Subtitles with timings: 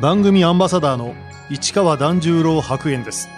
[0.00, 1.14] 番組アンバサダーの
[1.50, 3.28] 市川團十郎白猿です。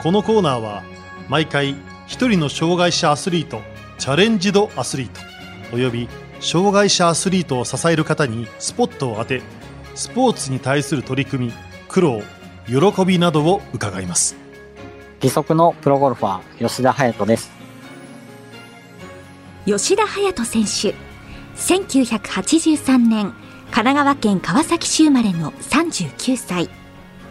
[0.00, 0.84] このコーナーは
[1.28, 1.74] 毎回
[2.06, 3.60] 一人の障害者アスリート
[3.98, 5.20] チャレンジドアスリート
[5.74, 6.08] および
[6.40, 9.42] 障害者アスリートを支える方にスポットを当て
[9.94, 11.52] スポーツに対する取り組み
[11.88, 12.22] 苦労
[12.66, 14.36] 喜びなどを伺います。
[15.20, 17.50] 義足のプロゴルファー吉田隼人です。
[19.66, 21.12] 吉田隼人選手。
[21.56, 23.34] 1983年
[23.72, 26.68] 神奈川県川崎市生まれの39歳。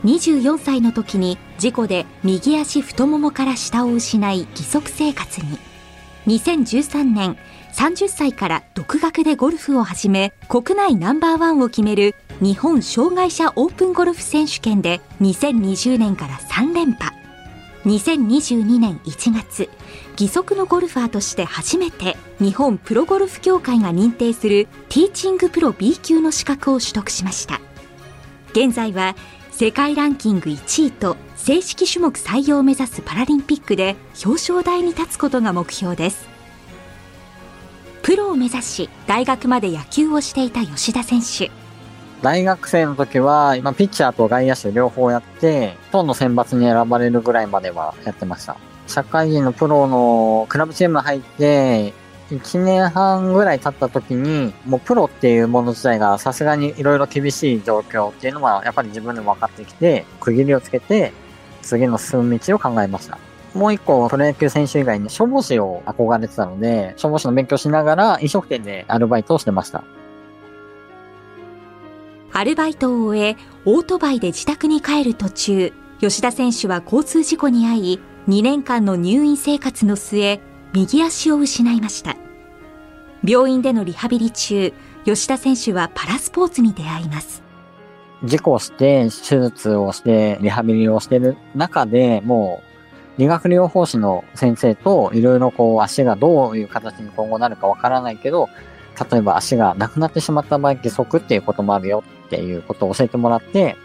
[0.04, 5.59] 24歳の時に事故で右足太ももから下を失い義足生活に。
[6.26, 7.38] 2013年
[7.73, 17.16] 30歳から独学でゴルフを始め国内ナンバーワンを決める日本障害者オープンゴルフ選手権で2020年から3連覇。
[17.85, 19.70] 2022年1月
[20.22, 27.60] 義足のゴルファーとして初めて日本プロゴルフ協会が認定するティーチングプロ B 級の資格を取得しました。
[28.52, 29.16] 現在は
[29.50, 36.28] 世界ランキング1位と正式種目採用を目指すパラリンピックで表彰台に立つことが目標です。
[38.04, 41.50] プロを目指し大学まで野球をしていた吉田選手。
[42.22, 48.58] 大学生の時は、今、ピッチャーと外野手両方やって、トンの選抜に選ばれるぐらいまではやってました。
[48.92, 51.94] 社会人のプロのクラブチーム入って、
[52.30, 61.14] 1年半ぐらい経った時に、もうプロっていうもの自体がさすがに色々厳しい状況っていうのは、やっぱり自分でも分かってきて、区切りをつけて、
[61.62, 63.18] 次の進む道を考えました。
[63.54, 69.84] もう一個、プロ野球選手以外に消防士を憧れてたので、消防士の勉強しながら飲食店でアルバイトをしてました。
[72.34, 80.40] アルバイトを終え、オートバイで自宅に帰る途中、吉田選手は交通事故に遭い、2年間の入院生活の末、
[80.74, 82.16] 右足を失いました。
[83.25, 84.74] 病院でのリハビリ中、
[85.06, 87.41] 吉田選手はパラスポーツに出会います。
[88.24, 92.62] 事故して、手術をして、リハビリをしてる中で、も
[93.18, 98.50] う、理学療法士の先生といろいろこう足がどういう形に今後なるかわからないけど、
[99.12, 103.75] 例えば足がなくなってしまった場合、義足っていうこともあるよっていうことを教えてもらって、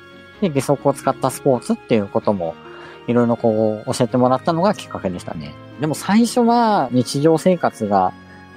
[0.42, 2.54] で、義足を使ったスポーツっていうことも、
[3.06, 5.54] いろいろこう、教えてもらったのがきっかけでしたね。
[5.80, 8.12] でも最初は日常生活が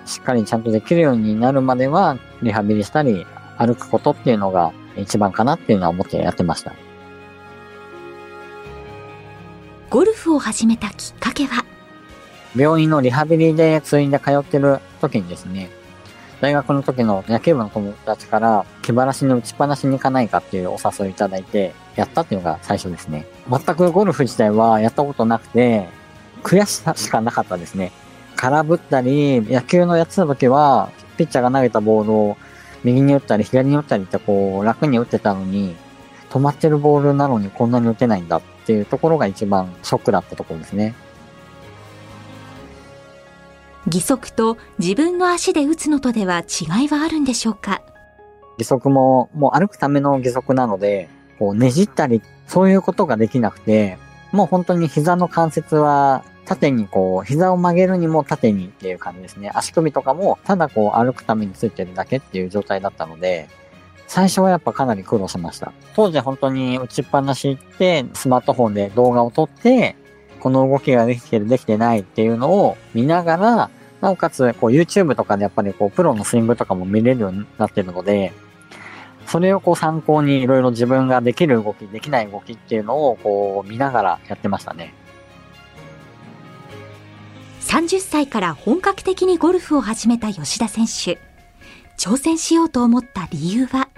[0.06, 3.26] しっかりちゃんとできるようになるまでは、リハビリしたり、
[3.58, 6.74] 歩くことっていうのが一番かなっていうのは思ってやってました。
[9.90, 11.66] ゴルフを始めたきっかけは？
[12.56, 15.70] 病院のリハビリで通院で通ってる時にですね、
[16.42, 23.26] 大学の時の野球部の友達から、気晴らしに打ちっぱなしに行かないかっていうお誘いいただいて、やったっていうのが最初ですね。
[23.50, 25.90] 全くゴルフ自体はやったことなくて、
[26.44, 27.92] 悔しさしかなかったですね。
[28.38, 32.38] 空振ったり、野球のやってた時は、ピッチャーが投げたボールを
[32.86, 35.76] 右に打ったり左に打ったりってこう楽に打ってたのに、
[36.30, 40.96] 止まってるボールなのにこんなに打てないんだっていうところが一番ショックだったところですね。
[43.86, 47.82] 義足と自分の足で打つのとでは違いはあるんでしょうか？
[48.58, 51.10] 義足ももう歩くための義足なので、
[51.40, 53.98] こうねじったり、そういうことができなくて、
[54.32, 59.50] もう本当に膝の関節は縦にこう、膝を曲げるにも縦にっていう感じですね。
[59.54, 63.48] 足首とかもただこう歩くためについてるだけっていう状態だったので、
[64.08, 65.72] 最初はやっぱかなり苦労しました。
[65.96, 69.96] 当時本当に打ちっぱなし行って、スマートフォンで動画を撮って、
[70.40, 73.70] この動きができてる、できてないっていうのを見ながら、
[74.02, 78.34] なおかつ、こう YouTube とかでやっぱりこうプロのスイングとかも見れるようになってるので、
[79.28, 84.94] それをこう参考にいろいろ自分ができる動き、できない動きっていうのをこう見ながらやってましたね。
[87.62, 91.20] 30歳から本格的にゴルフを始めた吉田選手。
[92.00, 93.90] 挑戦しようと思った理由は？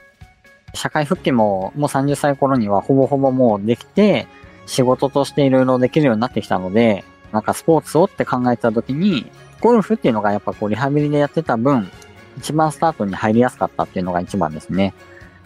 [0.73, 4.27] 社会復帰ももう30歳頃にはほぼほぼもうできて、
[4.71, 11.91] 仕事としていろいろできるようになってきたので、なんかスポーツをって考えた時に、ゴルフっていうのがやっぱこうリハビリでやってた分、
[12.37, 14.93] 一番スタートに入りやすかったっていうのが一番ですね。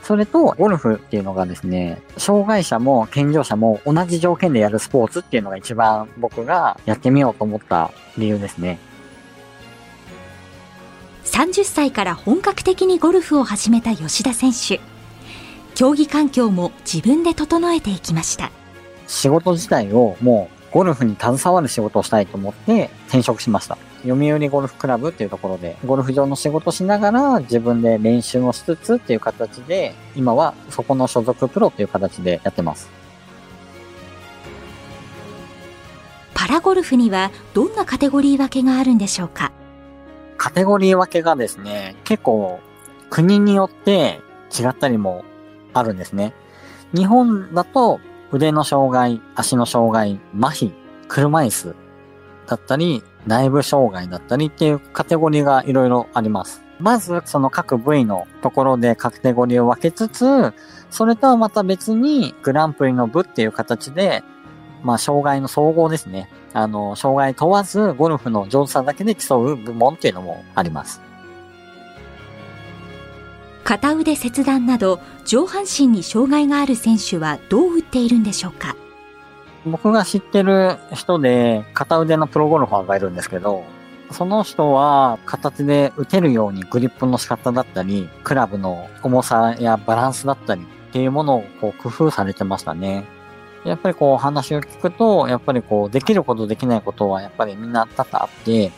[0.04, 8.78] それと、ゴルフっていうのがですね、障害者も健常者も同じ条件でやるスポーツっていうのが一番僕がやってみようと思った理由ですね。
[11.24, 14.80] 30歳から本格的にゴルフを始めた吉田選手。
[15.74, 18.52] 競技環境も自分で整えていきました。
[19.08, 23.78] 仕事自体をもうゴルフに携わる仕事をしたいと思って転職しました。
[24.04, 32.90] 読売ゴルフクラブっていうところで、ゴルフ場の仕事しながら自分で練習もしつつっていう形で、今はそこの所属プロっていう形でやってます。
[36.34, 39.52] パラゴルフにはどんなカテゴリー分けがあるんでしょうか？
[40.38, 42.60] カテゴリー分けがですね、結構
[43.10, 44.20] 国によって
[44.52, 45.24] 違ったりも
[45.74, 46.34] あるんですね。
[46.94, 48.00] 日本だと
[48.32, 50.74] 腕の障害、足の障害、麻痺、
[51.08, 51.76] 車椅子
[52.48, 56.64] だったり、内部障害だったりっていうカテゴリーがいろいろあります。
[56.80, 60.54] まず、その各部位のところでカテゴリーを分けつつ、
[60.90, 64.24] それとはまた別にグランプリの部っていう形で、
[64.84, 66.30] まあ、障害の総合ですね。
[66.54, 71.02] あの、障害問わずゴルフの上手さだけで競う部門っていうのもあります。
[73.66, 78.76] 片腕切断など上半身に障害がある選手はどう打っているんでしょうか？
[79.66, 83.64] 僕が知ってる人で片腕のプロゴルファーがいるんですけど、
[84.12, 93.04] その人は形で打てるようにグリップの仕方だったり、クラブの重さやバランスだったりっていうものをこう工夫されてましたね。
[93.64, 98.72] やっぱりこう話を聞くと、やっぱりこうできることできないことはやっぱりみんな多々あって、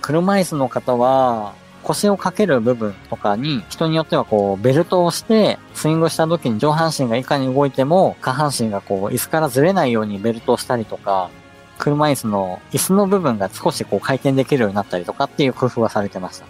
[0.00, 1.52] 車椅子の方は
[1.90, 11.30] 腰をかける部分とかに人によってはこうベルトをしてスイングした時に上半身がいかに動いても下半身がこう椅子からずれないようにベルトをしたりとか
[11.78, 16.46] 車椅子の椅子の部分が少しこう回転できるようになったりとかっていう工夫はされてました。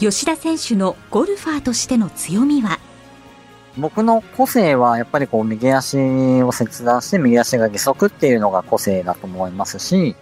[0.00, 2.78] 吉田選手のゴルファーとしての強みは？
[3.78, 5.96] 僕の個性はやっぱりこう右足
[6.42, 10.16] を切断して右足が義足っていうのが個性だと思いますし、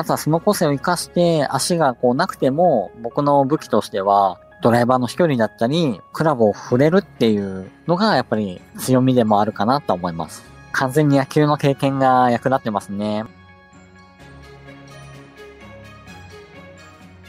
[0.00, 10.42] あとはその個性を活かして足がこうなくても僕の武器としてはドライバーの飛距離だったり、クラブを振れるっていうのがやっぱり強みでもあるかなと思います。
[10.72, 13.24] 完全に野球の経験が役立ってますね。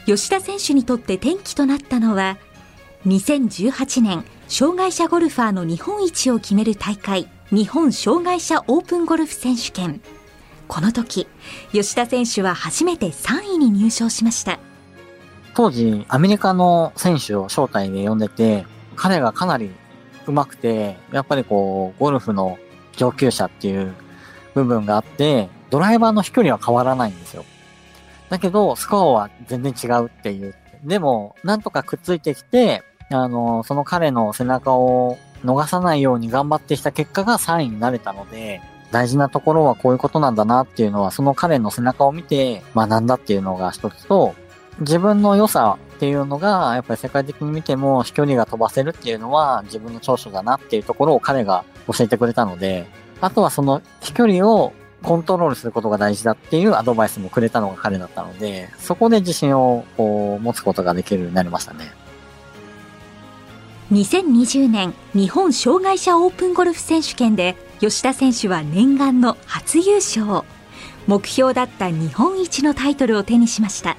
[0.06, 2.38] 吉田選手にとって転機となったのは、
[3.06, 10.00] 2018年、障害者ゴルファーの日本一を決める大会、日本障害者オープンゴルフ選手権。
[10.72, 11.26] この時、
[11.72, 14.58] 吉田選手は初めて3位に入賞しました。
[15.52, 18.64] 当時、アメリカの選手を招待で呼んでて、
[18.96, 19.70] 彼がかなり
[20.26, 22.58] 上手くて、やっぱりこう、ゴルフの
[22.96, 23.92] 上級者っていう
[24.54, 27.44] 部分があって、ドライバーの飛距離は変わらないんですよ。
[28.30, 30.54] だけど、スコアは全然違うっていう。
[30.84, 44.34] でも、なんとかくっついてきて、あの、その彼の背中を逃さないように頑張ってきた結果が3位になれたので、大事なところはこういうことなんだなっていうのは、その彼の背中を見て学んだっていうのが一つと、
[44.80, 52.86] 自分の良さっていうのが、やっぱり世界的に見ても飛距離が飛ばせるっていうのは自分の長所だなっていうところを彼が教えてくれたので、
[53.20, 54.72] あとはその飛距離を
[55.02, 61.92] コントロールすることが大事だっていうアドバイスもくれたのが彼だったので、そこで自信をこう持つことができるようになりましたね。
[63.92, 70.44] 2020年日本障害者オープンゴルフ選手権で吉田選手は念願の初優勝。
[71.06, 73.98] 目標だった日本一のタイトルを手にしました。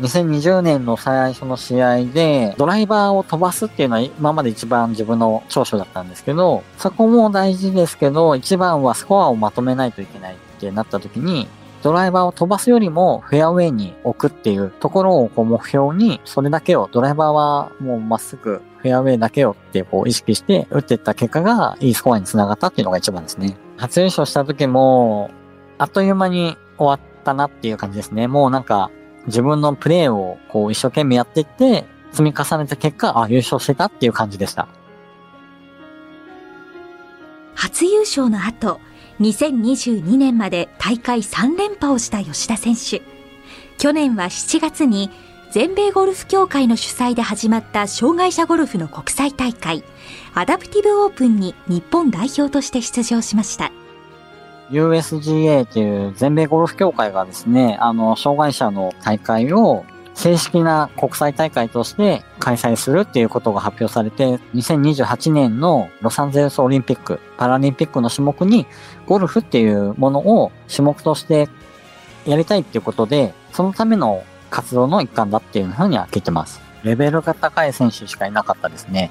[0.00, 11.46] 2020年の最初の試合で、ドライバーを飛ばすっていうのは今まで一番自分の長所だったんですけど、そこも大事ですけど、一番はスコアをまとめないといけないってなった時に、
[11.82, 23.56] ドライバーを飛ばすよりもフェアウェイに置くっていうところをこう目標に、それだけを、ドライバーはもうまっすぐフェアウェイだけをってこう意識して打っていった結果がいいスコアにつながったっていうのが一番ですね。
[23.76, 25.30] 初優勝した時も、
[25.78, 28.28] あっという間に終わったなっていう感じですね。
[28.28, 28.90] もうなんか、
[29.26, 34.68] 自分のプレーをこう一生懸命やっていって、積み重ねた結果、あ、優勝してたっていう感じでした。
[37.54, 38.80] 初優勝の後、
[39.20, 43.02] 2022年まで大会3連覇をした吉田選手。
[43.78, 45.10] 去年は7月に
[45.50, 49.84] 全米ゴルフ協会の主催で始まった障害者ゴルフの国際大会、
[50.32, 53.72] アダプティブオープンに日本代表として出場しました。
[54.70, 68.66] USGA という全米ゴルフ協会がですね、あの、障害者の大会を正式な国際大会として開催するっていうことが発表されて、2028年のロサンゼルスオリンピック、パラリンピックの種目に
[69.06, 71.48] ゴルフっていうものを種目として
[72.26, 76.60] やりたいっていうことで、そのための活動の一環だっていうふうには聞いてます。
[76.82, 79.10] レベルが高い選手しかいなかったですね。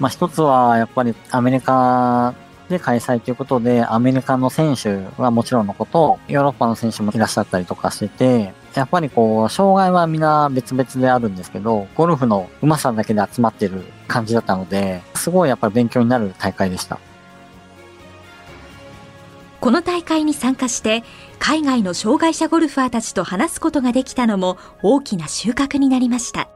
[0.00, 2.34] まあ一つはやっぱりアメリカ
[2.68, 16.98] で開催ということで、アメリカの選手はもちろんのこと、ヨーロッパの選手もいらっしゃったりとかしてて、やっぱりこう、障害はみんな別々であるんですけど、ゴルフの上手さだけで集まってる感じだったので、すごいやっぱり勉強になる大会でした。
[19.60, 21.04] この大会に参加して、
[21.38, 26.48] 海外の障害者ゴルファーたちと話すことができたのも大きな収穫になりました。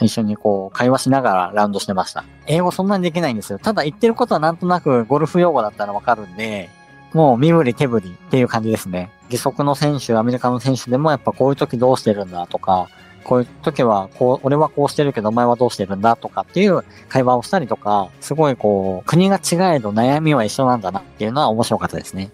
[0.00, 2.24] 一緒にこう、会話しながらラウンドしてました。
[2.46, 3.58] 英語そんなにできないんですよ。
[3.58, 6.68] ただ言ってることはなんとなくゴルフ用語だったらわかるんで、
[7.14, 9.10] もう身振り手振りっていう感じですね。
[9.30, 12.88] 義足の選手、アメリカの選手でもやっぱこういう時どうしてるんだとか、
[13.22, 22.30] こういう時は、こう、俺はこうしてるけど、お前はどうしてるんだとかっていう会話をしたりとか、すごいこう、国が違えど悩みは一緒なんだなっていうのは面白かったですね。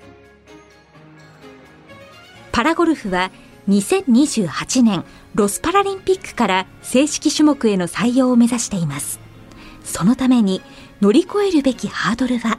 [2.50, 3.30] パラゴルフは
[3.68, 5.04] 2028年
[5.36, 9.20] ロスパラリンピックから正式種目への採用を目指しています。
[9.84, 10.60] そのために
[11.00, 12.58] 乗り越えるべきハードルは？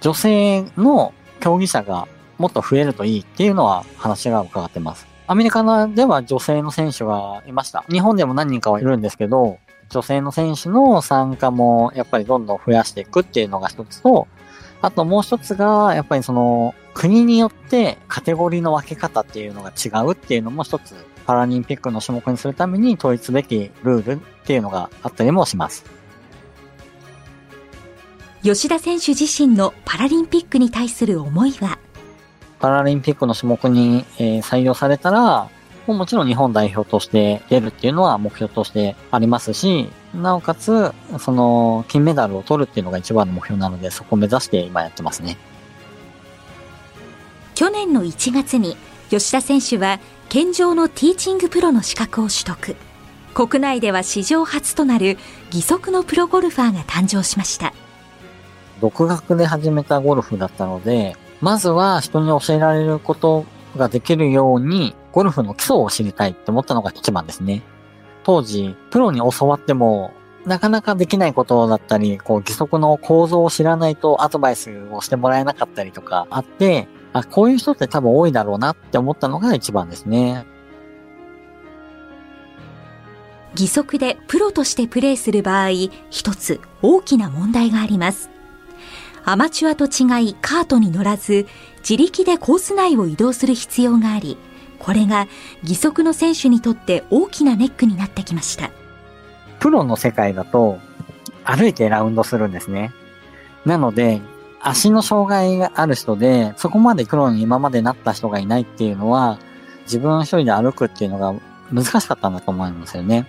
[0.00, 5.06] 女性の競技者がもっと増えるといいっていうのは話が伺ってます。
[5.26, 7.84] アメリカでは女性の選手がいました。
[7.90, 9.58] 日本でも何人かはいるんですけど、
[9.90, 14.26] 女性の選手の参加もやっぱりどんどん増やしていくっていうのが一つと、
[14.80, 20.94] あともう一つが、やっぱりその、国によってカテゴリーの分け方っていうのが違うっていうのも一つ、
[21.26, 25.84] パラリンピックの種目にするために統一べきルールっていうのがあったりもします。
[28.42, 31.78] 吉田選手自身のパラリンピックに対する思いは？
[32.60, 35.48] パラリンピックの種目に、えー、採用されたら、
[35.86, 45.36] ももちろん日本代表として出るっていうのは目標としてありますし、なおかつ、その、金メダルを取るっていうのが一番の目標なので、そこを目指して今やってますね。
[47.54, 48.76] 去年の1月に、
[49.10, 52.76] 吉田選手は、健常のティーチングプロの資格を取得。
[53.34, 55.16] 国内では史上初となる
[55.52, 57.72] 義足のプロゴルファーが誕生しました。
[58.80, 63.44] 独学で始めたゴルフだったので、まずは人に教えられること
[63.76, 67.62] ができるように、ゴルフの基礎を知りたいって思ったのが一番ですね。
[68.24, 70.12] 当時、プロに教わっても、
[70.44, 80.46] なかなかできないことだったり、こう、義足の構造を知らないとアドバイスをしてもらえなかったりとかあって、あ、こういう人って多分多いだろうなって思ったのが一番ですね。
[83.52, 85.70] 義足でプロとしてプレーする場合、
[86.10, 88.30] 一つ大きな問題があります。
[89.30, 91.46] アマチュアと違いカートに乗らず、
[91.80, 94.38] 自力でコース内を移動する必要があり、
[94.78, 95.26] これが
[95.62, 98.70] 義足の選手にとって大きなネックになってきました。
[99.60, 100.78] プロの世界だと
[101.44, 102.90] 歩いてラウンドするんですね。
[103.66, 104.22] なので、
[104.62, 109.38] 足の障害がある人で、そこまでプロに今までなった人がいないっていうのは、
[109.82, 111.34] 自分一人で歩くっていうのが
[111.70, 113.26] 難しかったんだと思うんですよね。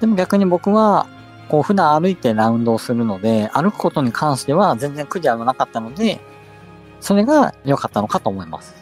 [0.00, 1.06] でも逆に僕は
[1.48, 6.20] こう普段歩いてラウンドをするので、歩くことに関しては全然苦じゃなかったので、
[7.00, 8.74] それが良かったのかと思います。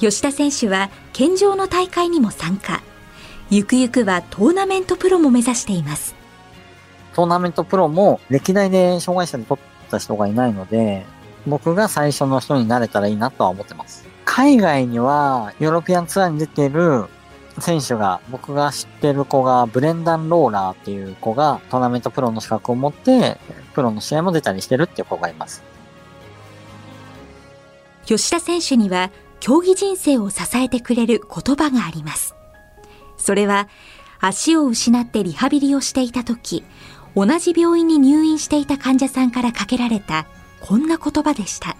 [0.00, 2.82] 吉田選手は健常の大会にも参加。
[3.50, 6.16] ゆくゆくはトーナメントプロも目指しています。
[7.14, 11.04] トーナメントプロも歴代で障害者で取った人がいないので、
[11.46, 14.08] 僕が最初の人になれたらいいなとは思ってます。
[14.24, 17.04] 海外にはヨーロピアンツアーに出ている
[17.58, 23.38] 選手が、僕が知ってる子が、ブレンダン・ローラーっていう子が、トーナメントプロの資格を持って、
[23.74, 25.62] プロの試合も出たりしてるっていう子がいます。
[28.06, 32.34] 吉田選手には、競技人生を支えてくれる言葉があります。
[33.18, 33.68] それは、
[34.20, 36.64] 足を失ってリハビリをしていた時、
[37.14, 40.26] 同じ病院に入院していた患者さんからかけられた、
[40.60, 41.76] こんな言葉でした。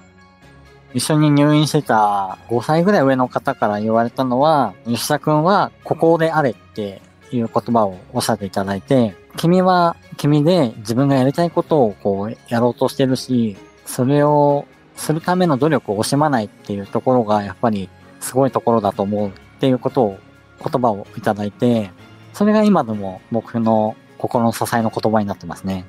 [0.94, 13.56] 一緒に入院してた5歳ぐらい上の方から言われたのは、吉田くんはここであれっていう言葉をおっしゃっていただいて、君は君で自分がやりたいことをこうやろうとしてるし、
[13.86, 17.88] それをするための努力を惜しまないっていうところがやっぱり
[18.20, 20.18] すごいところだと思うっていうことを
[20.64, 21.90] 言葉をいただいて、
[22.32, 25.84] それが今でも僕の心の支えの言葉になってますね。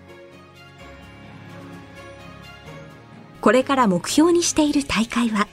[3.43, 5.49] これから目標にしている大会は？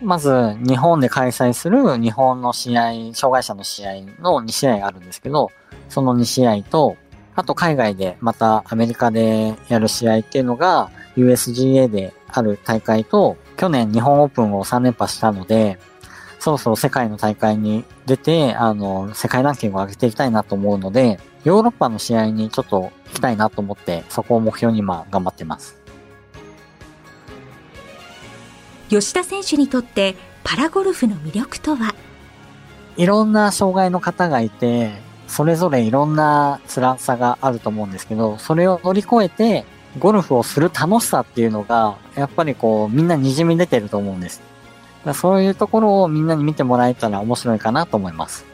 [0.00, 5.50] まず、日本で開催する日本の試合、障害者の試合の2試合あるんですけど、
[5.90, 6.96] その2試合と、
[7.34, 15.78] あと海外でまたアメリカでやる試合っていうのが USGA である大会と、去年日本オープンを3連覇したので、
[16.38, 25.81] そろそろ世界の大会に出て、あの、世界ランキングを上げていきたいなと思うので、ヨーロッパの試合にちょっと行きたいなと思って、そこを目標に今頑張ってます。
[28.92, 31.94] 吉田選手にとってパラゴルフの魅力とは？
[32.98, 34.92] いろんな障害の方がいて、
[35.28, 39.64] それぞれいろんな辛さがあると思うんですけど、それを乗り越えて、
[39.98, 44.42] ゴルフをする楽しさっていうのが、やっぱりこう、みんなにじみ出てると思うんです。
[45.14, 48.44] そういうところをみんなに見てもらえたら面白いかなと思います。